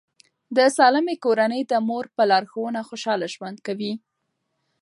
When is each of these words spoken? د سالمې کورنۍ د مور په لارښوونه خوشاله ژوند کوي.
د 0.55 0.57
سالمې 0.77 1.15
کورنۍ 1.25 1.61
د 1.71 1.73
مور 1.87 2.05
په 2.15 2.23
لارښوونه 2.31 2.79
خوشاله 2.89 3.25
ژوند 3.33 3.57
کوي. 3.67 3.93